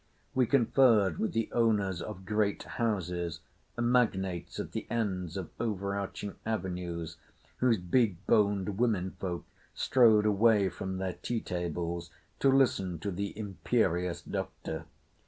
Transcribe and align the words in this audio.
We 0.33 0.47
conferred 0.47 1.19
with 1.19 1.31
the 1.33 1.47
owners 1.51 2.01
of 2.01 2.25
great 2.25 2.63
houses—magnates 2.63 4.59
at 4.59 4.71
the 4.71 4.87
ends 4.89 5.37
of 5.37 5.51
overarching 5.59 6.33
avenues 6.43 7.17
whose 7.57 7.77
big 7.77 8.17
boned 8.25 8.79
womenfolk 8.79 9.45
strode 9.75 10.25
away 10.25 10.69
from 10.69 10.97
their 10.97 11.13
tea 11.13 11.39
tables 11.41 12.09
to 12.39 12.49
listen 12.51 12.97
to 12.97 13.11
the 13.11 13.37
imperious 13.37 14.23
Doctor. 14.23 14.85